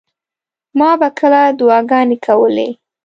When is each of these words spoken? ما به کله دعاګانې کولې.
ما 0.79 0.89
به 0.99 1.09
کله 1.19 1.41
دعاګانې 1.59 2.17
کولې. 2.25 2.67